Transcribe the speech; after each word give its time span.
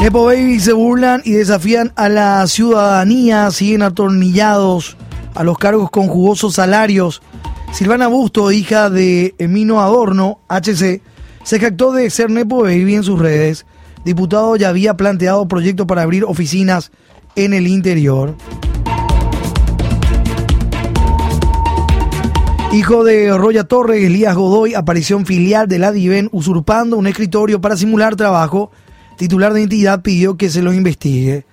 Nepo 0.00 0.24
Baby 0.24 0.60
se 0.60 0.72
burlan 0.72 1.22
y 1.24 1.32
desafían 1.32 1.92
a 1.96 2.08
la 2.08 2.46
ciudadanía, 2.46 3.50
siguen 3.50 3.82
atornillados 3.82 4.96
a 5.34 5.42
los 5.42 5.58
cargos 5.58 5.90
con 5.90 6.06
jugosos 6.06 6.54
salarios. 6.54 7.20
Silvana 7.72 8.06
Busto, 8.06 8.52
hija 8.52 8.90
de 8.90 9.34
Emino 9.38 9.80
Adorno, 9.80 10.38
HC, 10.48 11.02
se 11.42 11.60
jactó 11.60 11.92
de 11.92 12.08
ser 12.10 12.30
Nepo 12.30 12.62
Baby 12.62 12.94
en 12.94 13.02
sus 13.02 13.18
redes. 13.18 13.66
Diputado 14.04 14.54
ya 14.54 14.68
había 14.68 14.96
planteado 14.96 15.48
proyectos 15.48 15.86
para 15.86 16.02
abrir 16.02 16.24
oficinas 16.24 16.92
en 17.34 17.52
el 17.52 17.66
interior. 17.66 18.36
Hijo 22.72 23.02
de 23.02 23.36
Roya 23.36 23.64
Torres, 23.64 24.04
Elías 24.04 24.36
Godoy, 24.36 24.74
apareció 24.74 25.16
en 25.16 25.26
filial 25.26 25.66
de 25.66 25.80
la 25.80 25.90
DIVEN 25.90 26.28
usurpando 26.30 26.96
un 26.96 27.08
escritorio 27.08 27.60
para 27.60 27.76
simular 27.76 28.14
trabajo 28.14 28.70
titular 29.18 29.52
de 29.52 29.64
entidad 29.64 30.00
pidió 30.00 30.36
que 30.38 30.48
se 30.48 30.62
lo 30.62 30.72
investigue. 30.72 31.44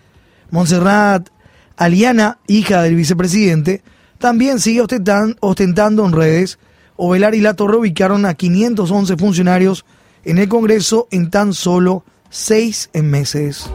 Montserrat 0.52 1.28
Aliana, 1.76 2.38
hija 2.48 2.84
del 2.84 2.96
vicepresidente, 2.96 3.84
también 4.20 4.60
sigue 4.60 4.82
ostentando 4.82 6.06
en 6.06 6.14
redes. 6.14 6.59
Ovelar 6.96 7.36
y 7.36 7.42
La 7.42 7.56
Torre 7.56 7.76
ubicaron 7.76 8.26
a 8.26 8.36
511 8.36 9.18
funcionarios 9.18 9.84
en 10.23 10.38
el 10.38 10.48
Congreso 10.48 11.08
en 11.12 11.30
tan 11.30 11.54
solo 11.54 12.06
seis 12.30 12.90
meses. 12.94 13.70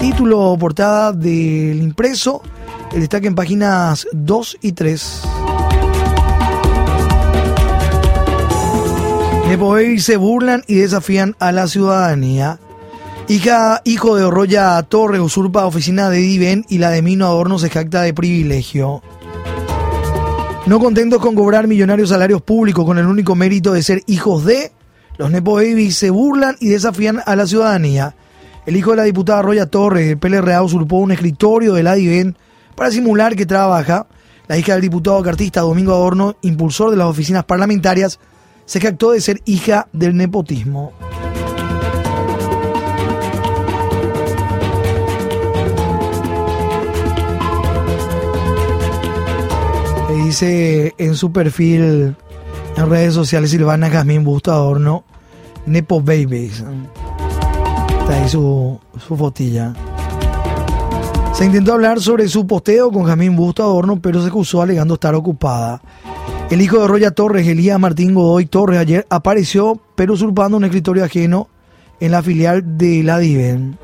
Título 0.00 0.56
portada 0.58 1.12
del 1.12 1.82
impreso, 1.82 2.42
el 2.92 3.00
destaque 3.00 3.26
en 3.26 3.34
páginas 3.34 4.06
2 4.12 4.58
y 4.62 4.72
3. 4.72 5.22
Nepo 9.48 9.76
se 9.98 10.16
burlan 10.16 10.62
y 10.66 10.76
desafían 10.76 11.34
a 11.38 11.52
la 11.52 11.66
ciudadanía. 11.66 12.60
Hija, 13.30 13.82
hijo 13.84 14.16
de 14.16 14.30
Roya 14.30 14.82
Torre 14.84 15.20
usurpa 15.20 15.66
oficina 15.66 16.08
de 16.08 16.16
Diven 16.16 16.64
y 16.70 16.78
la 16.78 16.88
de 16.88 17.02
Mino 17.02 17.26
Adorno 17.26 17.58
se 17.58 17.68
jacta 17.68 18.00
de 18.00 18.14
privilegio. 18.14 19.02
No 20.64 20.78
contentos 20.78 21.20
con 21.20 21.34
cobrar 21.34 21.66
millonarios 21.66 22.08
salarios 22.08 22.40
públicos 22.40 22.86
con 22.86 22.96
el 22.96 23.06
único 23.06 23.34
mérito 23.34 23.74
de 23.74 23.82
ser 23.82 24.02
hijos 24.06 24.46
de, 24.46 24.72
los 25.18 25.30
Nepo 25.30 25.56
Babies 25.56 25.96
se 25.96 26.08
burlan 26.08 26.56
y 26.58 26.68
desafían 26.68 27.20
a 27.26 27.36
la 27.36 27.46
ciudadanía. 27.46 28.14
El 28.64 28.76
hijo 28.76 28.92
de 28.92 28.96
la 28.96 29.02
diputada 29.02 29.42
Roya 29.42 29.66
Torres 29.66 30.06
del 30.06 30.16
PLRA 30.16 30.62
usurpó 30.62 30.96
un 30.96 31.12
escritorio 31.12 31.74
de 31.74 31.82
la 31.82 31.96
Diven 31.96 32.34
para 32.74 32.90
simular 32.90 33.36
que 33.36 33.44
trabaja. 33.44 34.06
La 34.46 34.56
hija 34.56 34.72
del 34.72 34.80
diputado 34.80 35.22
cartista 35.22 35.60
Domingo 35.60 35.92
Adorno, 35.92 36.36
impulsor 36.40 36.90
de 36.90 36.96
las 36.96 37.08
oficinas 37.08 37.44
parlamentarias, 37.44 38.20
se 38.64 38.80
jactó 38.80 39.10
de 39.10 39.20
ser 39.20 39.42
hija 39.44 39.86
del 39.92 40.16
nepotismo. 40.16 40.94
Dice 50.28 50.94
en 50.98 51.14
su 51.14 51.32
perfil 51.32 52.14
en 52.76 52.90
redes 52.90 53.14
sociales 53.14 53.50
Silvana 53.50 53.88
Jazmín 53.88 54.24
Busto 54.24 54.52
Adorno, 54.52 55.04
Nepo 55.64 56.02
Babies. 56.02 56.62
Está 58.00 58.14
ahí 58.14 58.28
su, 58.28 58.78
su 58.98 59.16
fotilla. 59.16 59.72
Se 61.32 61.46
intentó 61.46 61.72
hablar 61.72 62.00
sobre 62.02 62.28
su 62.28 62.46
posteo 62.46 62.90
con 62.90 63.04
Jazmín 63.04 63.36
Busto 63.36 63.62
Adorno, 63.62 64.02
pero 64.02 64.20
se 64.20 64.28
acusó 64.28 64.60
alegando 64.60 64.94
estar 64.94 65.14
ocupada. 65.14 65.80
El 66.50 66.60
hijo 66.60 66.78
de 66.78 66.88
Roya 66.88 67.10
Torres, 67.12 67.48
Elías 67.48 67.80
Martín 67.80 68.14
Godoy 68.14 68.44
Torres, 68.44 68.80
ayer 68.80 69.06
apareció, 69.08 69.80
pero 69.94 70.12
usurpando 70.12 70.58
un 70.58 70.64
escritorio 70.64 71.04
ajeno 71.04 71.48
en 72.00 72.10
la 72.10 72.22
filial 72.22 72.76
de 72.76 73.02
la 73.02 73.18
Diven. 73.18 73.78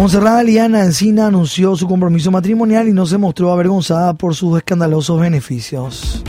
Monserrat 0.00 0.38
Aliana 0.38 0.82
Encina 0.82 1.26
anunció 1.26 1.76
su 1.76 1.86
compromiso 1.86 2.30
matrimonial 2.30 2.88
y 2.88 2.92
no 2.94 3.04
se 3.04 3.18
mostró 3.18 3.52
avergonzada 3.52 4.14
por 4.14 4.34
sus 4.34 4.56
escandalosos 4.56 5.20
beneficios. 5.20 6.24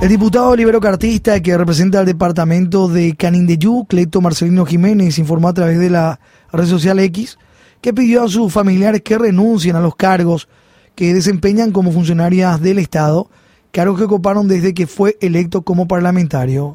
El 0.00 0.08
diputado 0.08 0.56
libero 0.56 0.80
cartista 0.80 1.40
que 1.40 1.56
representa 1.56 2.00
al 2.00 2.06
departamento 2.06 2.88
de 2.88 3.14
Canindeyú, 3.14 3.86
Cleto 3.86 4.20
Marcelino 4.20 4.66
Jiménez, 4.66 5.16
informó 5.20 5.46
a 5.46 5.54
través 5.54 5.78
de 5.78 5.90
la 5.90 6.18
red 6.50 6.66
social 6.66 6.98
X 6.98 7.38
que 7.80 7.94
pidió 7.94 8.24
a 8.24 8.28
sus 8.28 8.52
familiares 8.52 9.02
que 9.02 9.16
renuncien 9.16 9.76
a 9.76 9.80
los 9.80 9.94
cargos 9.94 10.48
que 10.96 11.14
desempeñan 11.14 11.70
como 11.70 11.92
funcionarias 11.92 12.60
del 12.60 12.80
Estado, 12.80 13.30
cargos 13.70 13.96
que 13.96 14.06
ocuparon 14.06 14.48
desde 14.48 14.74
que 14.74 14.88
fue 14.88 15.16
electo 15.20 15.62
como 15.62 15.86
parlamentario. 15.86 16.74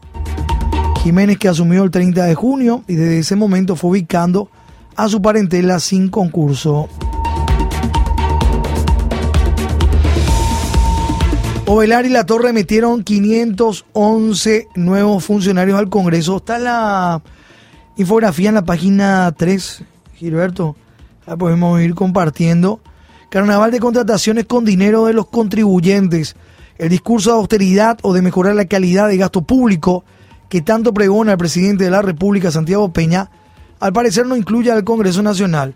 Jiménez, 1.04 1.38
que 1.38 1.50
asumió 1.50 1.84
el 1.84 1.92
30 1.92 2.24
de 2.24 2.34
junio 2.34 2.86
y 2.88 2.96
desde 2.96 3.20
ese 3.20 3.36
momento 3.36 3.76
fue 3.76 3.90
ubicando 3.90 4.50
a 4.98 5.08
su 5.08 5.22
parentela 5.22 5.80
sin 5.80 6.10
concurso. 6.10 6.90
Ovelar 11.68 12.06
y 12.06 12.10
La 12.10 12.26
Torre 12.26 12.52
metieron 12.52 13.04
511 13.04 14.70
nuevos 14.76 15.24
funcionarios 15.24 15.78
al 15.78 15.90
Congreso. 15.90 16.38
Está 16.38 16.58
la 16.58 17.22
infografía 17.96 18.50
en 18.50 18.56
la 18.56 18.66
página 18.66 19.34
3, 19.38 19.84
Gilberto. 20.16 20.76
La 21.28 21.38
podemos 21.38 21.80
ir 21.82 21.94
compartiendo. 21.94 22.80
Carnaval 23.30 23.72
de 23.72 23.80
contrataciones 23.80 24.46
con 24.46 24.66
dinero 24.66 25.06
de 25.06 25.14
los 25.14 25.28
contribuyentes. 25.28 26.36
El 26.78 26.90
discurso 26.90 27.32
de 27.32 27.38
austeridad 27.38 28.00
o 28.02 28.14
de 28.14 28.22
mejorar 28.22 28.56
la 28.56 28.66
calidad 28.66 29.10
de 29.10 29.18
gasto 29.18 29.42
público 29.42 30.06
que 30.50 30.62
tanto 30.62 30.94
pregona 30.94 31.34
el 31.34 31.38
presidente 31.38 31.84
de 31.84 31.92
la 31.92 32.02
República, 32.02 32.50
Santiago 32.50 32.94
Peña, 32.94 33.30
al 33.80 33.94
parecer 33.94 34.26
no 34.26 34.36
incluye 34.36 34.72
al 34.72 34.84
Congreso 34.84 35.22
Nacional. 35.22 35.76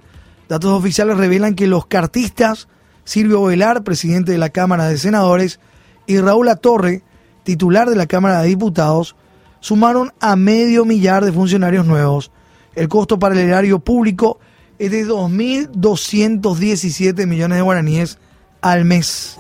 Datos 0.50 0.72
oficiales 0.72 1.18
revelan 1.18 1.56
que 1.56 1.68
los 1.68 1.86
cartistas 1.86 2.68
Silvio 3.04 3.44
Velar, 3.44 3.84
presidente 3.84 4.32
de 4.32 4.38
la 4.38 4.50
Cámara 4.50 4.88
de 4.88 4.98
Senadores, 4.98 5.60
y 6.08 6.20
Raúl 6.20 6.50
Atorre, 6.50 7.04
titular 7.44 7.90
de 7.90 7.96
la 7.96 8.08
Cámara 8.08 8.42
de 8.42 8.50
Diputados, 8.50 9.16
sumaron 9.60 10.12
a 10.20 10.36
medio 10.36 10.86
millar 10.86 11.26
de 11.26 11.32
funcionarios 11.32 11.86
nuevos. 11.86 12.32
El 12.76 12.88
costo 12.88 13.20
para 13.20 13.36
el 13.36 13.42
erario 13.42 13.80
público 13.80 14.40
es 14.80 14.92
de 14.92 15.06
2.217 15.06 17.28
millones 17.28 17.58
de 17.58 17.62
guaraníes 17.62 18.18
al 18.62 18.86
mes. 18.86 19.38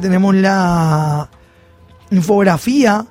tenemos 0.00 0.34
la 0.34 1.30
infografía 2.10 3.06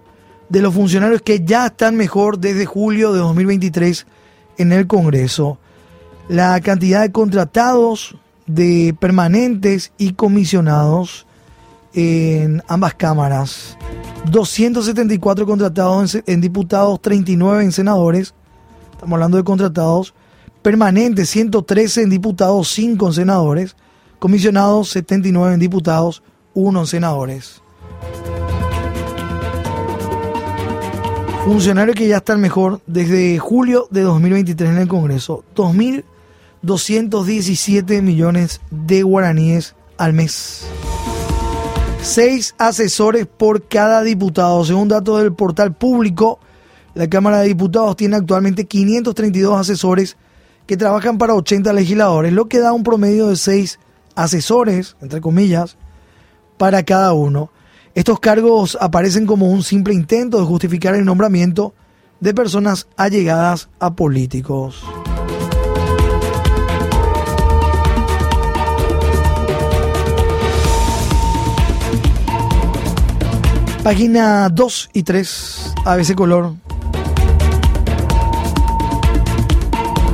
de 0.49 0.61
los 0.61 0.73
funcionarios 0.73 1.21
que 1.21 1.43
ya 1.43 1.67
están 1.67 1.95
mejor 1.95 2.39
desde 2.39 2.65
julio 2.65 3.11
de 3.11 3.19
2023 3.19 4.07
en 4.57 4.71
el 4.71 4.87
Congreso 4.87 5.59
la 6.27 6.59
cantidad 6.61 7.01
de 7.01 7.11
contratados, 7.11 8.15
de 8.45 8.95
permanentes 8.99 9.91
y 9.97 10.13
comisionados 10.13 11.25
en 11.93 12.61
ambas 12.67 12.95
cámaras. 12.95 13.77
274 14.29 15.45
contratados 15.45 16.17
en, 16.25 16.41
diputados, 16.41 17.01
39 17.01 17.63
en 17.63 17.71
senadores. 17.71 18.33
Estamos 18.91 19.13
hablando 19.13 19.37
de 19.37 19.43
contratados 19.43 20.13
permanentes, 20.61 21.29
113 21.29 22.03
en 22.03 22.09
diputados, 22.09 22.67
5 22.69 23.07
en 23.07 23.13
senadores. 23.13 23.75
Comisionados, 24.19 24.89
79 24.89 25.53
en 25.53 25.59
diputados, 25.59 26.23
1 26.55 26.79
en 26.79 26.87
senadores. 26.87 27.61
Funcionarios 31.47 31.95
que 31.95 32.09
ya 32.09 32.17
están 32.17 32.41
mejor 32.41 32.81
desde 32.87 33.39
julio 33.39 33.87
de 33.89 34.01
2023 34.01 34.69
en 34.69 34.79
el 34.79 34.89
Congreso. 34.89 35.45
2.217 35.55 38.01
millones 38.01 38.59
de 38.69 39.01
guaraníes 39.01 39.73
al 39.97 40.11
mes. 40.11 40.67
Seis 42.01 42.53
asesores 42.57 43.27
por 43.27 43.65
cada 43.65 44.03
diputado. 44.03 44.65
Según 44.65 44.89
datos 44.89 45.21
del 45.21 45.31
portal 45.31 45.73
público, 45.73 46.39
la 46.93 47.07
Cámara 47.07 47.39
de 47.39 47.47
Diputados 47.47 47.95
tiene 47.95 48.17
actualmente 48.17 48.65
532 48.65 49.57
asesores 49.57 50.17
que 50.65 50.75
trabajan 50.75 51.17
para 51.17 51.33
80 51.33 51.71
legisladores, 51.71 52.33
lo 52.33 52.49
que 52.49 52.59
da 52.59 52.73
un 52.73 52.83
promedio 52.83 53.29
de 53.29 53.37
seis 53.37 53.79
asesores, 54.15 54.97
entre 54.99 55.21
comillas, 55.21 55.77
para 56.57 56.83
cada 56.83 57.13
uno. 57.13 57.51
Estos 57.97 58.19
cargos 58.19 58.77
aparecen 58.79 59.25
como 59.25 59.47
un 59.47 59.63
simple 59.63 59.91
intento 59.91 60.37
de 60.37 60.45
justificar 60.45 60.93
el 60.93 61.03
nombramiento 61.03 61.73
de 62.19 62.31
personas 62.31 62.85
allegadas 62.95 63.69
a 63.79 63.95
políticos. 63.95 64.83
Página 73.81 74.49
2 74.49 74.89
y 74.93 75.01
3, 75.01 75.73
ABC 75.83 76.13
Color. 76.13 76.53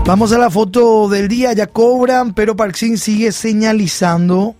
Vamos 0.05 0.31
a 0.31 0.37
la 0.37 0.49
foto 0.49 1.09
del 1.09 1.27
día, 1.27 1.51
ya 1.51 1.67
cobran, 1.67 2.33
pero 2.33 2.55
Parksin 2.55 2.97
sigue 2.97 3.33
señalizando 3.33 4.55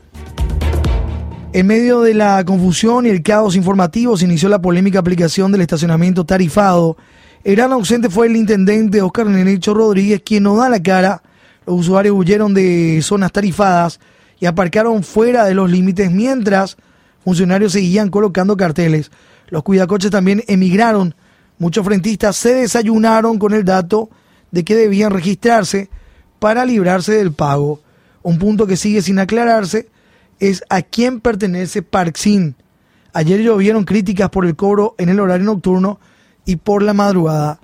En 1.54 1.68
medio 1.68 2.02
de 2.02 2.16
la 2.16 2.44
confusión 2.46 3.06
y 3.06 3.10
el 3.10 3.22
caos 3.22 3.56
informativo 3.56 4.18
se 4.18 4.26
inició 4.26 4.50
la 4.50 4.60
polémica 4.60 4.98
aplicación 4.98 5.52
del 5.52 5.62
estacionamiento 5.62 6.26
tarifado. 6.26 6.98
El 7.44 7.56
gran 7.56 7.72
ausente 7.72 8.10
fue 8.10 8.26
el 8.26 8.36
intendente 8.36 9.04
Oscar 9.04 9.28
Nenecho 9.28 9.76
Rodríguez, 9.76 10.24
quien 10.26 10.42
no 10.42 10.58
da 10.58 10.68
la 10.68 10.82
cara. 10.82 11.22
Los 11.68 11.82
usuarios 11.82 12.16
huyeron 12.18 12.56
de 12.56 13.00
zonas 13.04 13.32
tarifadas 13.32 14.00
y 14.40 14.48
aparcaron 14.48 15.04
fuera 15.04 15.46
de 15.46 15.54
los 15.54 15.70
límites 15.70 16.10
mientras 16.10 16.76
funcionarios 17.24 17.74
seguían 17.74 18.10
colocando 18.10 18.58
carteles. 18.58 19.12
Los 19.50 19.62
cuidacoches 19.62 20.10
también 20.10 20.44
emigraron. 20.48 21.14
Muchos 21.60 21.86
frentistas 21.86 22.36
se 22.36 22.56
desayunaron 22.56 23.38
con 23.38 23.54
el 23.54 23.64
dato 23.64 24.10
de 24.50 24.64
que 24.64 24.76
debían 24.76 25.12
registrarse 25.12 25.92
para 26.40 26.66
librarse 26.66 27.14
del 27.14 27.32
pago. 27.32 27.80
Un 28.24 28.40
punto 28.40 28.66
que 28.66 28.76
sigue 28.76 29.04
sin 29.04 29.20
aclararse 29.20 29.93
es 30.50 30.62
a 30.70 30.82
quién 30.82 31.22
pertenece 31.22 31.82
Parksin. 31.82 32.56
Ayer 33.14 33.42
llovieron 33.42 33.86
críticas 33.86 34.30
por 34.30 34.46
el 34.46 34.58
cobro 34.58 34.94
en 34.98 35.08
el 35.08 35.22
horario 35.22 35.46
nocturno 35.46 36.02
y 36.46 36.58
por 36.58 36.84
la 36.84 36.94
madrugada. 36.94 37.62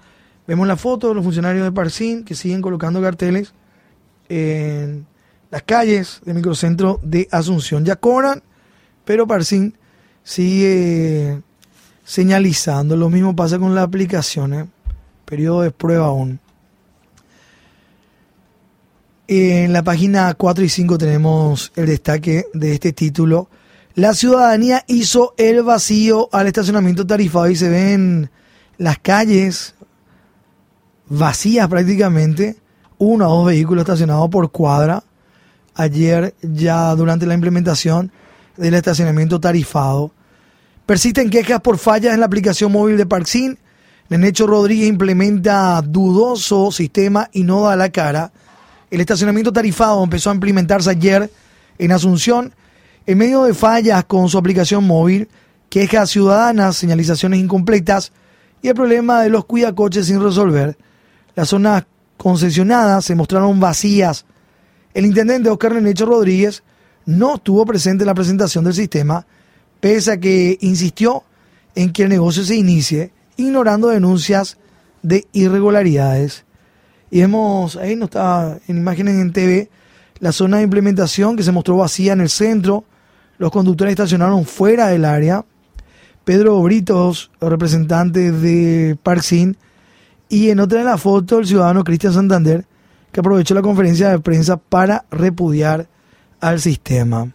Vemos 0.47 0.65
la 0.65 0.77
foto 0.77 1.09
de 1.09 1.15
los 1.15 1.25
funcionarios 1.25 1.65
de 1.65 1.73
Parksin 1.73 2.23
que 2.23 2.35
siguen 2.35 2.61
colocando 2.61 3.01
carteles 3.01 3.53
en 4.29 5.05
las 5.51 5.63
calles 5.63 6.21
del 6.23 6.35
microcentro 6.35 7.01
de 7.03 7.27
Asunción. 7.31 7.83
Ya 7.83 7.97
cobran, 7.97 8.43
pero 9.03 9.27
Parksin 9.27 9.75
sigue 10.23 11.41
señalizando. 12.05 12.95
Lo 12.95 13.09
mismo 13.09 13.35
pasa 13.35 13.59
con 13.59 13.75
la 13.75 13.83
aplicación. 13.83 14.53
¿eh? 14.53 14.65
Periodo 15.25 15.63
de 15.63 15.71
prueba 15.71 16.05
aún. 16.05 16.39
En 19.31 19.73
la 19.73 19.83
página 19.83 20.33
4 20.33 20.63
y 20.63 20.69
5 20.69 20.97
tenemos 20.97 21.71
el 21.75 21.85
destaque 21.85 22.47
de 22.51 22.73
este 22.73 22.93
título. 22.93 23.47
La 23.93 24.15
ciudadanía 24.15 24.83
hizo 24.87 25.35
el 25.37 25.61
vacío 25.61 26.29
al 26.31 26.47
estacionamiento 26.47 27.05
tarifado 27.05 27.47
y 27.47 27.55
se 27.55 27.69
ven 27.69 28.31
las 28.79 28.97
calles 28.97 29.75
vacías 31.09 31.67
prácticamente, 31.67 32.55
uno 32.97 33.29
o 33.29 33.37
dos 33.37 33.45
vehículos 33.45 33.83
estacionados 33.83 34.31
por 34.31 34.49
cuadra. 34.49 35.03
Ayer 35.75 36.33
ya 36.41 36.95
durante 36.95 37.27
la 37.27 37.35
implementación 37.35 38.11
del 38.57 38.73
estacionamiento 38.73 39.39
tarifado. 39.39 40.11
Persisten 40.87 41.29
quejas 41.29 41.61
por 41.61 41.77
fallas 41.77 42.15
en 42.15 42.21
la 42.21 42.25
aplicación 42.25 42.71
móvil 42.71 42.97
de 42.97 43.05
Parksin. 43.05 43.59
Nenecho 44.09 44.47
Rodríguez 44.47 44.87
implementa 44.87 45.79
dudoso 45.83 46.71
sistema 46.71 47.29
y 47.31 47.43
no 47.43 47.65
da 47.65 47.75
la 47.75 47.91
cara. 47.91 48.31
El 48.91 49.01
estacionamiento 49.01 49.53
tarifado 49.53 50.03
empezó 50.03 50.29
a 50.29 50.33
implementarse 50.33 50.89
ayer 50.89 51.29
en 51.77 51.91
Asunción 51.91 52.53
en 53.05 53.17
medio 53.17 53.43
de 53.43 53.53
fallas 53.53 54.03
con 54.05 54.29
su 54.29 54.37
aplicación 54.37 54.85
móvil, 54.85 55.29
quejas 55.69 56.09
ciudadanas, 56.09 56.75
señalizaciones 56.75 57.39
incompletas 57.39 58.11
y 58.61 58.67
el 58.67 58.75
problema 58.75 59.21
de 59.21 59.29
los 59.29 59.45
cuidacoches 59.45 60.07
sin 60.07 60.21
resolver. 60.21 60.77
Las 61.35 61.49
zonas 61.49 61.85
concesionadas 62.17 63.05
se 63.05 63.15
mostraron 63.15 63.59
vacías. 63.59 64.25
El 64.93 65.05
intendente 65.05 65.49
Oscar 65.49 65.73
Nenecho 65.73 66.05
Rodríguez 66.05 66.63
no 67.05 67.35
estuvo 67.35 67.65
presente 67.65 68.03
en 68.03 68.07
la 68.07 68.13
presentación 68.13 68.63
del 68.63 68.73
sistema, 68.73 69.25
pese 69.79 70.11
a 70.11 70.19
que 70.19 70.57
insistió 70.61 71.23
en 71.75 71.93
que 71.93 72.03
el 72.03 72.09
negocio 72.09 72.43
se 72.43 72.55
inicie, 72.55 73.13
ignorando 73.37 73.87
denuncias 73.87 74.57
de 75.01 75.27
irregularidades. 75.31 76.45
Y 77.11 77.21
vemos, 77.21 77.75
ahí 77.75 77.95
no 77.95 78.05
está 78.05 78.59
en 78.67 78.77
imágenes 78.77 79.15
en 79.15 79.33
TV, 79.33 79.69
la 80.19 80.31
zona 80.31 80.57
de 80.57 80.63
implementación 80.63 81.35
que 81.35 81.43
se 81.43 81.51
mostró 81.51 81.77
vacía 81.77 82.13
en 82.13 82.21
el 82.21 82.29
centro. 82.29 82.83
Los 83.37 83.51
conductores 83.51 83.93
estacionaron 83.93 84.45
fuera 84.45 84.87
del 84.87 85.05
área. 85.05 85.45
Pedro 86.23 86.61
Britos, 86.61 87.31
representante 87.41 88.31
de 88.31 88.97
Parksin, 89.01 89.57
y 90.27 90.49
en 90.49 90.59
otra 90.59 90.79
de 90.79 90.85
la 90.85 90.97
foto 90.97 91.39
el 91.39 91.47
ciudadano 91.47 91.83
Cristian 91.83 92.13
Santander, 92.13 92.65
que 93.11 93.21
aprovechó 93.21 93.55
la 93.55 93.63
conferencia 93.63 94.09
de 94.09 94.19
prensa 94.19 94.57
para 94.57 95.05
repudiar 95.09 95.87
al 96.39 96.59
sistema. 96.59 97.31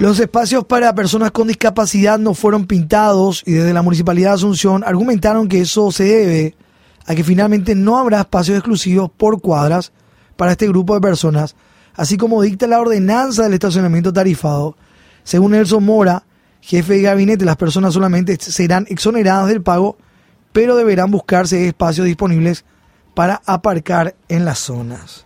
Los 0.00 0.18
espacios 0.18 0.64
para 0.64 0.92
personas 0.92 1.30
con 1.30 1.46
discapacidad 1.46 2.18
no 2.18 2.34
fueron 2.34 2.66
pintados 2.66 3.44
y 3.46 3.52
desde 3.52 3.72
la 3.72 3.82
Municipalidad 3.82 4.30
de 4.30 4.34
Asunción 4.34 4.82
argumentaron 4.84 5.46
que 5.46 5.60
eso 5.60 5.92
se 5.92 6.04
debe 6.04 6.56
a 7.06 7.14
que 7.14 7.24
finalmente 7.24 7.74
no 7.74 7.98
habrá 7.98 8.20
espacios 8.20 8.58
exclusivos 8.58 9.10
por 9.16 9.40
cuadras 9.40 9.92
para 10.36 10.52
este 10.52 10.68
grupo 10.68 10.94
de 10.94 11.00
personas, 11.00 11.54
así 11.94 12.16
como 12.16 12.42
dicta 12.42 12.66
la 12.66 12.80
ordenanza 12.80 13.44
del 13.44 13.54
estacionamiento 13.54 14.12
tarifado. 14.12 14.76
Según 15.22 15.52
Nelson 15.52 15.84
Mora, 15.84 16.24
jefe 16.60 16.94
de 16.94 17.02
gabinete, 17.02 17.44
las 17.44 17.56
personas 17.56 17.94
solamente 17.94 18.36
serán 18.36 18.86
exoneradas 18.88 19.48
del 19.48 19.62
pago, 19.62 19.96
pero 20.52 20.76
deberán 20.76 21.10
buscarse 21.10 21.66
espacios 21.66 22.06
disponibles 22.06 22.64
para 23.14 23.42
aparcar 23.46 24.16
en 24.28 24.44
las 24.44 24.58
zonas. 24.58 25.24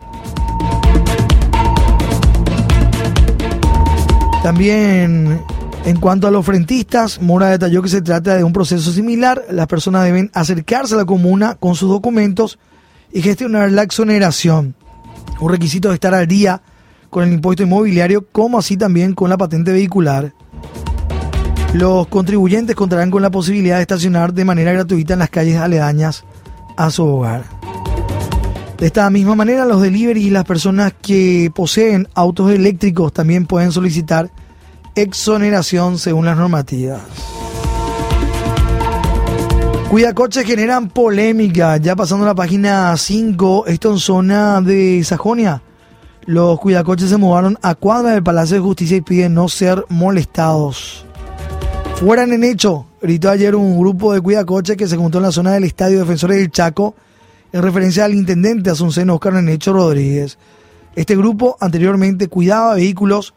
También 4.43 5.41
en 5.85 6.01
cuanto 6.01 6.27
a 6.27 6.31
los 6.31 6.45
frentistas, 6.45 7.21
Mora 7.21 7.49
detalló 7.49 7.83
que 7.83 7.89
se 7.89 8.03
trata 8.03 8.37
de 8.37 8.45
un 8.45 8.53
proceso 8.53 8.91
similar. 8.93 9.45
Las 9.51 9.67
personas 9.67 10.05
deben 10.05 10.31
acercarse 10.35 10.95
a 10.95 10.99
la 10.99 11.05
comuna 11.05 11.55
con 11.55 11.75
sus 11.75 11.89
documentos 11.89 12.59
y 13.13 13.23
gestionar 13.23 13.71
la 13.73 13.83
exoneración. 13.83 14.75
Un 15.41 15.51
requisito 15.51 15.89
de 15.89 15.95
estar 15.95 16.15
al 16.15 16.27
día 16.27 16.63
con 17.11 17.25
el 17.25 17.33
impuesto 17.33 17.63
inmobiliario, 17.63 18.27
como 18.31 18.59
así 18.59 18.77
también 18.77 19.15
con 19.15 19.31
la 19.31 19.39
patente 19.39 19.73
vehicular. 19.73 20.35
Los 21.75 22.07
contribuyentes 22.09 22.77
contarán 22.77 23.11
con 23.11 23.23
la 23.23 23.31
posibilidad 23.31 23.77
de 23.77 23.83
estacionar 23.83 24.33
de 24.33 24.45
manera 24.45 24.73
gratuita 24.73 25.15
en 25.15 25.21
las 25.21 25.31
calles 25.31 25.57
aledañas 25.57 26.25
a 26.77 26.91
su 26.91 27.05
hogar. 27.05 27.45
De 28.79 28.87
esta 28.87 29.09
misma 29.11 29.35
manera, 29.35 29.65
los 29.65 29.83
delivery 29.83 30.27
y 30.27 30.31
las 30.31 30.45
personas 30.45 30.93
que 31.01 31.51
poseen 31.55 32.09
autos 32.15 32.51
eléctricos 32.53 33.13
también 33.13 33.47
pueden 33.47 33.73
solicitar 33.73 34.31
exoneración 35.03 35.99
según 35.99 36.27
las 36.27 36.37
normativas. 36.37 37.00
Cuidacoches 39.91 40.45
generan 40.45 40.91
polémica. 40.91 41.77
Ya 41.79 41.97
pasando 41.97 42.25
a 42.25 42.29
la 42.29 42.35
página 42.35 42.95
5, 42.97 43.67
esto 43.69 43.93
en 43.93 43.99
zona 43.99 44.61
de 44.61 45.03
Sajonia. 45.05 45.62
Los 46.27 46.61
cuidacoches 46.61 47.09
se 47.09 47.17
mudaron 47.17 47.59
a 47.62 47.75
cuadra 47.75 48.11
del 48.11 48.23
Palacio 48.23 48.56
de 48.56 48.62
Justicia 48.62 48.99
y 48.99 49.00
piden 49.00 49.33
no 49.33 49.49
ser 49.49 49.85
molestados. 49.89 51.07
Fueran 51.97 52.33
en 52.33 52.45
hecho, 52.45 52.87
gritó 53.00 53.31
ayer 53.31 53.55
un 53.57 53.78
grupo 53.78 54.12
de 54.12 54.21
cuidacoches 54.21 54.76
que 54.76 54.88
se 54.88 54.97
juntó 54.97 55.19
en 55.19 55.25
la 55.25 55.33
zona 55.33 55.52
del 55.52 55.64
Estadio 55.64 56.00
Defensores 56.00 56.37
del 56.37 56.50
Chaco 56.50 56.95
en 57.52 57.62
referencia 57.62 58.05
al 58.05 58.14
intendente 58.14 58.71
Asunceno 58.71 59.14
Oscar 59.14 59.33
Nenecho 59.33 59.73
Rodríguez. 59.73 60.37
Este 60.97 61.17
grupo 61.17 61.57
anteriormente 61.61 62.28
cuidaba 62.28 62.75
vehículos 62.75 63.33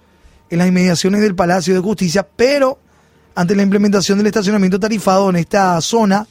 en 0.52 0.60
las 0.60 0.68
inmediaciones 0.68 1.22
del 1.22 1.34
Palacio 1.34 1.74
de 1.74 1.80
Justicia, 1.80 2.28
pero 2.36 2.78
ante 3.34 3.56
la 3.56 3.64
implementación 3.64 4.18
del 4.18 4.28
estacionamiento 4.28 4.80
tarifado 4.80 5.30
en 5.30 5.38
esta 5.38 5.80
zona 5.82 6.28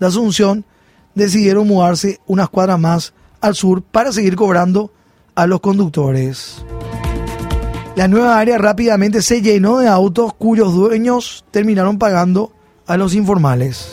de 0.00 0.06
Asunción, 0.06 0.64
decidieron 1.14 1.68
mudarse 1.68 2.18
unas 2.26 2.48
cuadras 2.48 2.80
más 2.80 3.12
al 3.40 3.54
sur 3.54 3.82
para 3.82 4.10
seguir 4.10 4.34
cobrando 4.34 4.90
a 5.34 5.46
los 5.46 5.60
conductores. 5.60 6.64
La 7.94 8.08
nueva 8.08 8.38
área 8.38 8.58
rápidamente 8.58 9.22
se 9.22 9.42
llenó 9.42 9.78
de 9.78 9.88
autos 9.88 10.32
cuyos 10.34 10.72
dueños 10.72 11.44
terminaron 11.50 11.98
pagando 11.98 12.52
a 12.86 12.96
los 12.96 13.14
informales. 13.14 13.92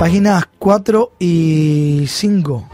Páginas 0.00 0.48
4 0.58 1.12
y 1.18 2.04
5. 2.08 2.66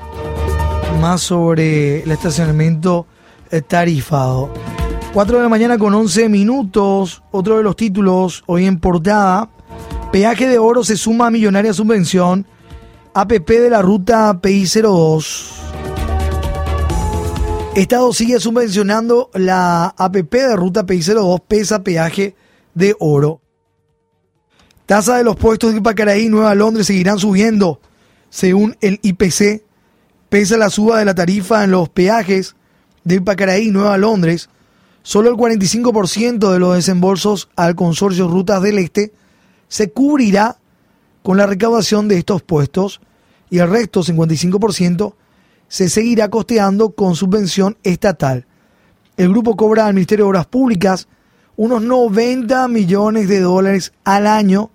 Más 1.00 1.22
sobre 1.22 2.04
el 2.04 2.12
estacionamiento 2.12 3.08
tarifado. 3.66 4.48
4 5.12 5.36
de 5.38 5.42
la 5.42 5.48
mañana 5.48 5.76
con 5.76 5.92
11 5.92 6.28
minutos. 6.28 7.24
Otro 7.32 7.56
de 7.56 7.64
los 7.64 7.74
títulos 7.74 8.44
hoy 8.46 8.66
en 8.66 8.78
portada. 8.78 9.50
Peaje 10.12 10.46
de 10.46 10.60
oro 10.60 10.84
se 10.84 10.96
suma 10.96 11.26
a 11.26 11.30
millonaria 11.32 11.72
subvención. 11.72 12.46
APP 13.12 13.48
de 13.48 13.70
la 13.70 13.82
ruta 13.82 14.40
PI02. 14.40 15.48
Estado 17.74 18.12
sigue 18.12 18.38
subvencionando 18.38 19.30
la 19.34 19.86
APP 19.98 20.32
de 20.32 20.54
ruta 20.54 20.86
PI02, 20.86 21.42
pesa 21.48 21.82
peaje 21.82 22.36
de 22.74 22.94
oro. 23.00 23.40
Tasa 24.86 25.16
de 25.16 25.24
los 25.24 25.34
puestos 25.34 25.72
de 25.72 25.78
Ipacaraí 25.78 26.26
y 26.26 26.28
Nueva 26.28 26.54
Londres 26.54 26.86
seguirán 26.86 27.18
subiendo, 27.18 27.80
según 28.30 28.76
el 28.80 29.00
IPC. 29.02 29.64
Pese 30.28 30.54
a 30.54 30.58
la 30.58 30.70
suba 30.70 31.00
de 31.00 31.04
la 31.04 31.14
tarifa 31.14 31.64
en 31.64 31.72
los 31.72 31.88
peajes 31.88 32.54
de 33.02 33.16
Ipacaraí 33.16 33.66
y 33.66 33.70
Nueva 33.72 33.98
Londres, 33.98 34.48
solo 35.02 35.30
el 35.30 35.36
45% 35.36 36.52
de 36.52 36.58
los 36.60 36.76
desembolsos 36.76 37.48
al 37.56 37.74
consorcio 37.74 38.28
Rutas 38.28 38.62
del 38.62 38.78
Este 38.78 39.12
se 39.66 39.90
cubrirá 39.90 40.58
con 41.24 41.36
la 41.36 41.46
recaudación 41.46 42.06
de 42.06 42.18
estos 42.18 42.42
puestos. 42.42 43.00
y 43.50 43.58
el 43.58 43.70
resto, 43.70 44.02
55%, 44.02 45.14
se 45.68 45.88
seguirá 45.88 46.28
costeando 46.28 46.90
con 46.90 47.16
subvención 47.16 47.76
estatal. 47.82 48.46
El 49.16 49.30
grupo 49.30 49.56
cobra 49.56 49.86
al 49.86 49.94
Ministerio 49.94 50.26
de 50.26 50.30
Obras 50.30 50.46
Públicas 50.46 51.08
unos 51.56 51.82
90 51.82 52.68
millones 52.68 53.28
de 53.28 53.40
dólares 53.40 53.92
al 54.04 54.26
año 54.26 54.70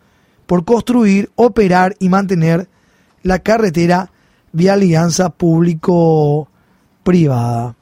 por 0.52 0.66
construir, 0.66 1.32
operar 1.36 1.96
y 1.98 2.10
mantener 2.10 2.68
la 3.24 3.40
carretera 3.40 4.12
vía 4.52 4.74
alianza 4.74 5.30
público-privada. 5.30 7.78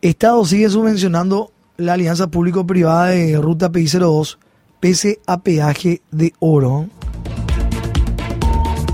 Estado 0.00 0.44
sigue 0.44 0.70
subvencionando 0.70 1.50
la 1.78 1.94
alianza 1.94 2.30
público-privada 2.30 3.06
de 3.06 3.36
Ruta 3.38 3.72
PI02 3.72 4.38
pese 4.78 5.18
a 5.26 5.40
peaje 5.40 6.02
de 6.12 6.32
oro. 6.38 6.86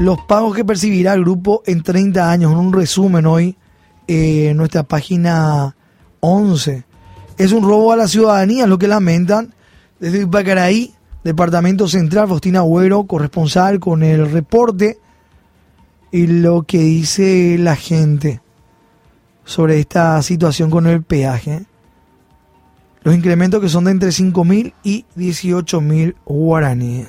Los 0.01 0.17
pagos 0.27 0.57
que 0.57 0.65
percibirá 0.65 1.13
el 1.13 1.21
grupo 1.21 1.63
en 1.67 1.83
30 1.83 2.31
años, 2.31 2.51
en 2.51 2.59
un 2.59 2.73
resumen 2.73 3.27
hoy 3.27 3.59
eh, 4.09 4.49
en 4.53 4.57
nuestra 4.57 4.85
página 4.85 5.77
11. 6.21 6.84
Es 7.37 7.53
un 7.53 7.65
robo 7.65 7.93
a 7.93 7.97
la 7.97 8.09
ciudadanía, 8.09 8.67
lo 8.67 8.79
que 8.79 8.89
lamentan 8.89 9.55
desde 9.99 10.27
Pacaraí, 10.27 10.95
Departamento 11.25 11.89
Central, 11.89 12.29
Faustina 12.29 12.61
Agüero, 12.61 13.05
corresponsal 13.05 13.81
con 13.81 14.03
el 14.03 14.31
reporte 14.31 14.99
y 16.13 16.27
lo 16.27 16.63
que 16.63 16.79
dice 16.79 17.57
la 17.59 17.75
gente 17.75 18.41
sobre 19.45 19.81
esta 19.81 20.23
situación 20.23 20.71
con 20.71 20.87
el 20.87 21.03
peaje. 21.03 21.65
Los 23.03 23.15
incrementos 23.15 23.61
que 23.61 23.69
son 23.69 23.85
de 23.85 23.91
entre 23.91 24.11
5.000 24.11 24.73
y 24.83 25.05
18.000 25.17 26.15
guaraníes. 26.25 27.09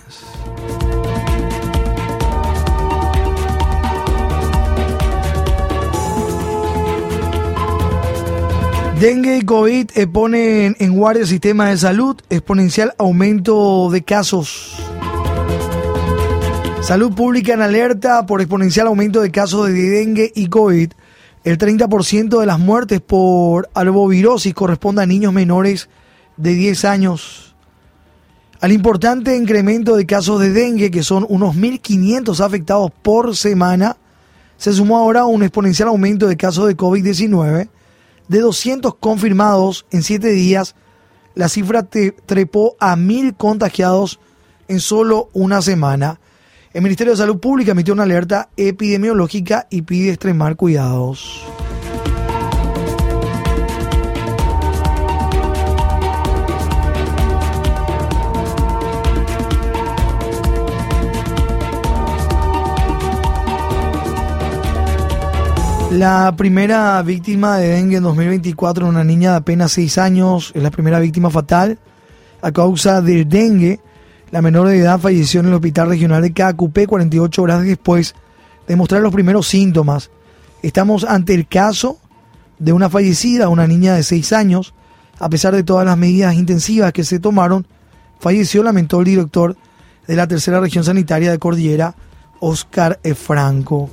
Dengue 8.99 9.39
y 9.39 9.41
COVID 9.41 9.89
ponen 10.13 10.77
en 10.79 10.95
guardia 10.95 11.23
el 11.23 11.27
sistema 11.27 11.69
de 11.69 11.77
salud, 11.77 12.15
exponencial 12.29 12.93
aumento 12.97 13.89
de 13.91 14.03
casos. 14.03 14.77
Salud 16.81 17.13
pública 17.13 17.53
en 17.53 17.61
alerta 17.61 18.25
por 18.25 18.39
exponencial 18.39 18.87
aumento 18.87 19.19
de 19.19 19.31
casos 19.31 19.67
de 19.67 19.73
dengue 19.73 20.31
y 20.33 20.47
COVID. 20.47 20.93
El 21.43 21.57
30% 21.57 22.39
de 22.39 22.45
las 22.45 22.57
muertes 22.57 23.01
por 23.01 23.69
albovirosis 23.73 24.53
corresponde 24.53 25.03
a 25.03 25.05
niños 25.05 25.33
menores 25.33 25.89
de 26.37 26.53
10 26.53 26.85
años. 26.85 27.53
Al 28.61 28.71
importante 28.71 29.35
incremento 29.35 29.97
de 29.97 30.05
casos 30.05 30.39
de 30.39 30.53
dengue, 30.53 30.89
que 30.89 31.03
son 31.03 31.25
unos 31.27 31.57
1.500 31.57 32.39
afectados 32.39 32.91
por 33.01 33.35
semana, 33.35 33.97
se 34.55 34.71
sumó 34.71 34.99
ahora 34.99 35.25
un 35.25 35.43
exponencial 35.43 35.89
aumento 35.89 36.27
de 36.27 36.37
casos 36.37 36.67
de 36.67 36.77
COVID-19 36.77 37.67
de 38.27 38.39
200 38.39 38.95
confirmados 38.95 39.85
en 39.91 40.03
7 40.03 40.29
días, 40.29 40.75
la 41.35 41.49
cifra 41.49 41.83
trepó 41.83 42.75
a 42.79 42.95
1.000 42.95 43.35
contagiados 43.37 44.19
en 44.67 44.79
solo 44.79 45.29
una 45.33 45.61
semana. 45.61 46.19
El 46.73 46.81
Ministerio 46.81 47.13
de 47.13 47.17
Salud 47.17 47.39
Pública 47.39 47.71
emitió 47.71 47.93
una 47.93 48.03
alerta 48.03 48.49
epidemiológica 48.57 49.67
y 49.69 49.83
pide 49.83 50.09
extremar 50.09 50.55
cuidados. 50.55 51.54
La 65.95 66.35
primera 66.35 67.01
víctima 67.03 67.57
de 67.57 67.69
dengue 67.69 67.95
en 67.95 68.03
2024, 68.03 68.85
una 68.85 69.05
niña 69.05 69.31
de 69.31 69.37
apenas 69.37 69.71
6 69.71 69.97
años, 69.97 70.51
es 70.53 70.61
la 70.61 70.69
primera 70.69 70.99
víctima 70.99 71.29
fatal 71.29 71.79
a 72.41 72.51
causa 72.51 73.01
del 73.01 73.29
dengue. 73.29 73.79
La 74.29 74.41
menor 74.41 74.67
de 74.67 74.77
edad 74.77 74.99
falleció 74.99 75.39
en 75.39 75.45
el 75.45 75.53
Hospital 75.53 75.87
Regional 75.87 76.21
de 76.21 76.33
Cacupé 76.33 76.85
48 76.85 77.41
horas 77.41 77.63
después 77.63 78.13
de 78.67 78.75
mostrar 78.75 79.01
los 79.01 79.13
primeros 79.13 79.47
síntomas. 79.47 80.11
Estamos 80.61 81.05
ante 81.05 81.33
el 81.33 81.47
caso 81.47 81.97
de 82.59 82.73
una 82.73 82.89
fallecida, 82.89 83.47
una 83.47 83.65
niña 83.65 83.95
de 83.95 84.03
6 84.03 84.33
años. 84.33 84.73
A 85.17 85.29
pesar 85.29 85.55
de 85.55 85.63
todas 85.63 85.85
las 85.85 85.97
medidas 85.97 86.35
intensivas 86.35 86.91
que 86.91 87.05
se 87.05 87.19
tomaron, 87.19 87.65
falleció, 88.19 88.63
lamentó 88.63 88.99
el 88.99 89.05
director 89.05 89.55
de 90.05 90.15
la 90.17 90.27
tercera 90.27 90.59
región 90.59 90.83
sanitaria 90.83 91.31
de 91.31 91.39
Cordillera, 91.39 91.95
Oscar 92.41 92.99
E. 93.01 93.15
Franco. 93.15 93.89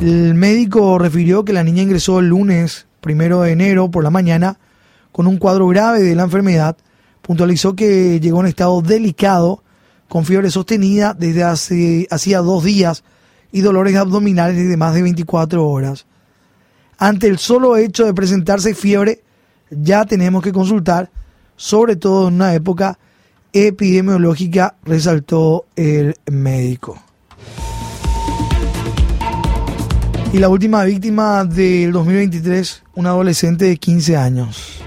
El 0.00 0.34
médico 0.34 0.98
refirió 0.98 1.44
que 1.44 1.54
la 1.54 1.64
niña 1.64 1.82
ingresó 1.82 2.18
el 2.18 2.28
lunes 2.28 2.86
primero 3.00 3.40
de 3.40 3.52
enero 3.52 3.90
por 3.90 4.04
la 4.04 4.10
mañana 4.10 4.58
con 5.10 5.26
un 5.26 5.38
cuadro 5.38 5.66
grave 5.68 6.02
de 6.02 6.14
la 6.14 6.24
enfermedad. 6.24 6.76
Puntualizó 7.22 7.74
que 7.74 8.20
llegó 8.20 8.40
en 8.40 8.48
estado 8.48 8.82
delicado, 8.82 9.62
con 10.06 10.26
fiebre 10.26 10.50
sostenida 10.50 11.14
desde 11.14 11.44
hace 11.44 12.06
hacía 12.10 12.40
dos 12.40 12.62
días 12.62 13.04
y 13.52 13.62
dolores 13.62 13.96
abdominales 13.96 14.56
desde 14.56 14.76
más 14.76 14.92
de 14.92 15.00
24 15.00 15.66
horas. 15.66 16.04
Ante 16.98 17.28
el 17.28 17.38
solo 17.38 17.78
hecho 17.78 18.04
de 18.04 18.12
presentarse 18.12 18.74
fiebre, 18.74 19.22
ya 19.70 20.04
tenemos 20.04 20.42
que 20.42 20.52
consultar, 20.52 21.10
sobre 21.56 21.96
todo 21.96 22.28
en 22.28 22.34
una 22.34 22.52
época 22.52 22.98
epidemiológica, 23.54 24.76
resaltó 24.84 25.64
el 25.74 26.16
médico. 26.30 27.05
Y 30.32 30.38
la 30.38 30.48
última 30.48 30.84
víctima 30.84 31.44
del 31.44 31.92
2023, 31.92 32.82
una 32.94 33.10
adolescente 33.10 33.66
de 33.66 33.76
15 33.76 34.16
años, 34.16 34.80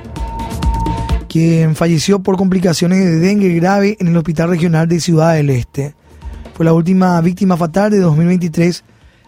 quien 1.28 1.76
falleció 1.76 2.20
por 2.20 2.38
complicaciones 2.38 3.00
de 3.00 3.20
dengue 3.20 3.54
grave 3.56 3.98
en 4.00 4.10
el 4.10 4.18
Hospital 4.18 4.50
Regional 4.50 4.88
de 4.88 5.00
Ciudad 5.00 5.36
del 5.36 5.50
Este. 5.50 5.96
Fue 6.54 6.66
la 6.66 6.74
última 6.74 7.20
víctima 7.22 7.56
fatal 7.56 7.90
de 7.90 8.00
2023, 8.00 8.84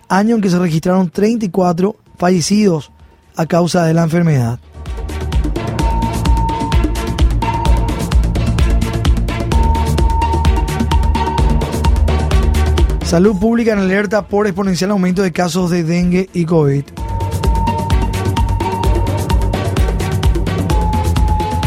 año 0.10 0.36
en 0.36 0.42
que 0.42 0.50
se 0.50 0.60
registraron 0.60 1.10
34 1.10 1.96
fallecidos 2.18 2.92
a 3.36 3.46
causa 3.46 3.86
de 3.86 3.94
la 3.94 4.04
enfermedad. 4.04 4.60
Salud 13.12 13.36
Pública 13.38 13.74
en 13.74 13.80
alerta 13.80 14.26
por 14.26 14.48
exponencial 14.48 14.92
aumento 14.92 15.22
de 15.22 15.34
casos 15.34 15.70
de 15.70 15.84
dengue 15.84 16.30
y 16.32 16.46
COVID. 16.46 16.86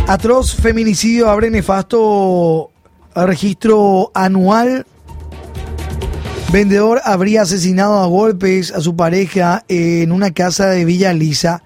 Atroz 0.08 0.54
feminicidio 0.54 1.28
abre 1.28 1.50
nefasto 1.50 2.70
registro 3.14 4.10
anual. 4.14 4.86
Vendedor 6.50 7.02
habría 7.04 7.42
asesinado 7.42 7.98
a 7.98 8.06
golpes 8.06 8.72
a 8.72 8.80
su 8.80 8.96
pareja 8.96 9.66
en 9.68 10.12
una 10.12 10.30
casa 10.30 10.70
de 10.70 10.86
Villa 10.86 11.12
Lisa. 11.12 11.62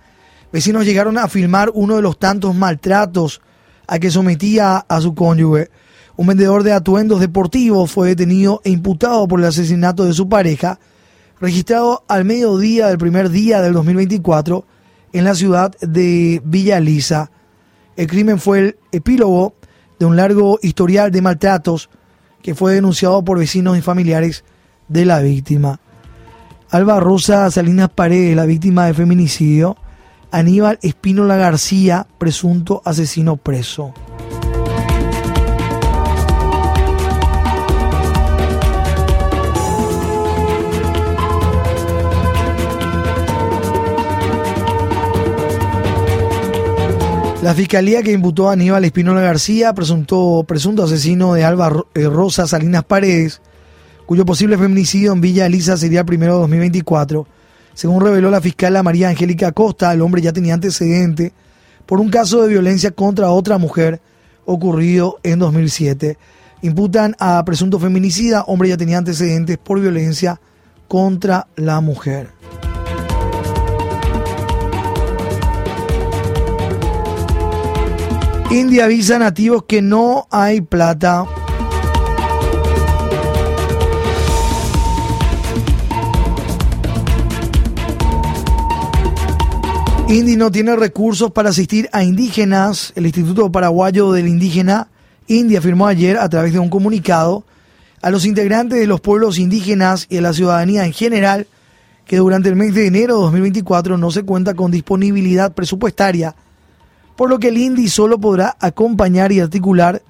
Vecinos 0.53 0.87
llegaron 0.87 1.19
a 1.19 1.29
filmar 1.29 1.71
uno 1.73 1.95
de 1.95 2.03
los 2.03 2.19
tantos 2.19 2.53
maltratos 2.53 3.41
a 3.87 4.01
que 4.01 4.11
sometía 4.11 4.79
a 4.79 5.01
su 5.01 5.15
cónyuge. 5.15 5.71
Un 6.19 6.27
vendedor 6.27 6.65
de 6.65 6.73
atuendos 6.73 7.21
deportivos 7.21 7.93
fue 7.93 8.09
detenido 8.09 8.61
e 8.65 8.71
imputado 8.71 9.29
por 9.29 9.39
el 9.39 9.47
asesinato 9.47 10.05
de 10.05 10.13
su 10.13 10.29
pareja, 10.29 10.81
registrado 11.41 12.03
al 12.09 12.25
mediodía 12.25 12.89
del 12.89 12.99
primer 12.99 13.31
día 13.31 13.63
del 13.63 13.73
2024 13.73 14.65
en 15.13 15.23
la 15.23 15.37
ciudad 15.37 15.71
de 15.79 16.43
Villa 16.45 16.81
Lisa. 16.81 17.31
El 17.95 18.09
crimen 18.09 18.41
fue 18.41 18.59
el 18.59 18.77
epílogo 18.91 19.55
de 20.01 20.07
un 20.07 20.17
largo 20.17 20.59
historial 20.61 21.13
de 21.13 21.23
maltratos 21.23 21.89
que 22.43 22.57
fue 22.57 22.75
denunciado 22.75 23.25
por 23.25 23.39
vecinos 23.39 23.79
y 23.79 23.81
familiares 23.81 24.43
de 24.89 25.05
la 25.05 25.21
víctima. 25.21 25.79
Alba 26.69 26.99
Rosa 26.99 27.49
Salinas 27.53 27.91
Paredes, 27.91 28.35
la 28.35 28.45
víctima 28.45 28.87
de 28.87 28.95
feminicidio. 28.95 29.77
Aníbal 30.33 30.81
Espínola 30.83 31.37
García, 31.37 32.09
presunto 32.19 32.83
asesino 32.85 33.37
preso. 33.37 33.95
La 47.43 47.55
fiscalía 47.55 48.03
que 48.03 48.11
imputó 48.11 48.49
a 48.49 48.55
Aníbal 48.55 48.85
Espinola 48.85 49.21
García, 49.21 49.73
presunto, 49.73 50.45
presunto 50.47 50.83
asesino 50.83 51.35
de 51.35 51.45
Alba 51.45 51.85
eh, 51.95 52.09
Rosa 52.09 52.49
Salinas 52.49 52.83
Paredes, 52.83 53.41
cuyo 54.07 54.27
posible 54.27 54.59
feminicidio 54.59 55.13
en 55.13 55.21
Villa 55.21 55.47
Elisa 55.47 55.77
sería 55.77 56.01
el 56.01 56.07
primero 56.07 56.35
de 56.35 56.41
2024. 56.41 57.29
Según 57.75 58.03
reveló 58.03 58.29
la 58.29 58.41
fiscal 58.41 58.83
María 58.83 59.09
Angélica 59.09 59.53
Costa, 59.53 59.93
el 59.93 60.03
hombre 60.03 60.21
ya 60.21 60.33
tenía 60.33 60.55
antecedente 60.55 61.33
por 61.87 62.01
un 62.01 62.11
caso 62.11 62.43
de 62.43 62.49
violencia 62.49 62.91
contra 62.91 63.31
otra 63.31 63.57
mujer 63.57 64.01
ocurrido 64.45 65.21
en 65.23 65.39
2007. 65.39 66.19
Imputan 66.63 67.15
a 67.21 67.45
presunto 67.45 67.79
feminicida, 67.79 68.43
hombre 68.43 68.71
ya 68.71 68.77
tenía 68.77 68.99
antecedentes 68.99 69.59
por 69.59 69.81
violencia 69.81 70.41
contra 70.89 71.47
la 71.55 71.81
mujer. 71.81 72.38
India 78.51 78.87
avisa 78.87 79.17
a 79.17 79.19
nativos 79.19 79.65
que 79.65 79.83
no 79.83 80.27
hay 80.31 80.63
plata. 80.63 81.27
Indy 90.09 90.37
no 90.37 90.51
tiene 90.51 90.75
recursos 90.77 91.31
para 91.31 91.51
asistir 91.51 91.91
a 91.93 92.03
indígenas. 92.03 92.95
El 92.97 93.05
Instituto 93.05 93.53
Paraguayo 93.53 94.13
del 94.13 94.27
Indígena, 94.27 94.89
India, 95.27 95.59
afirmó 95.59 95.87
ayer 95.87 96.17
a 96.17 96.31
través 96.31 96.55
de 96.55 96.59
un 96.59 96.71
comunicado 96.71 97.45
a 98.01 98.09
los 98.09 98.25
integrantes 98.25 98.79
de 98.79 98.87
los 98.87 99.03
pueblos 99.03 99.39
indígenas 99.39 100.07
y 100.09 100.17
a 100.17 100.23
la 100.23 100.33
ciudadanía 100.33 100.87
en 100.87 100.95
general 100.95 101.47
que 102.07 102.17
durante 102.17 102.49
el 102.49 102.57
mes 102.57 102.73
de 102.73 102.87
enero 102.87 103.17
de 103.17 103.23
2024 103.25 103.99
no 103.99 104.11
se 104.11 104.23
cuenta 104.23 104.55
con 104.55 104.71
disponibilidad 104.71 105.53
presupuestaria, 105.53 106.35
por 107.19 107.29
lo 107.29 107.41
que 107.41 107.49
el 107.49 107.59
INDI 107.59 107.89
solo 107.89 108.21
podrá 108.21 108.57
acompañar 108.61 109.33
y 109.33 109.41
articular 109.41 110.03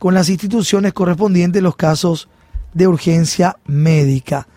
con 0.00 0.12
las 0.12 0.28
instituciones 0.28 0.92
correspondientes 0.92 1.62
los 1.62 1.76
casos 1.76 2.28
de 2.74 2.88
urgencia 2.88 3.58
médica. 3.66 4.48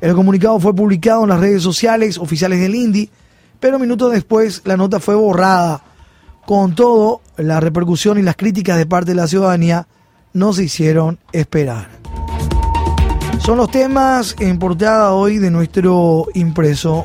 El 0.00 0.16
comunicado 0.16 0.58
fue 0.58 0.74
publicado 0.74 1.22
en 1.22 1.28
las 1.28 1.38
redes 1.38 1.62
sociales 1.62 2.18
oficiales 2.18 2.58
del 2.58 2.74
INDI, 2.74 3.10
pero 3.60 3.78
minutos 3.78 4.10
después 4.10 4.62
la 4.64 4.76
nota 4.76 4.98
fue 4.98 5.14
borrada. 5.14 5.84
Con 6.44 6.74
todo, 6.74 7.20
la 7.36 7.60
repercusión 7.60 8.18
y 8.18 8.22
las 8.22 8.34
críticas 8.34 8.76
de 8.76 8.86
parte 8.86 9.12
de 9.12 9.14
la 9.14 9.28
ciudadanía 9.28 9.86
no 10.32 10.52
se 10.52 10.64
hicieron 10.64 11.20
esperar. 11.30 11.90
Son 13.38 13.56
los 13.56 13.70
temas 13.70 14.34
en 14.40 14.58
portada 14.58 15.12
hoy 15.12 15.38
de 15.38 15.52
nuestro 15.52 16.26
impreso 16.34 17.04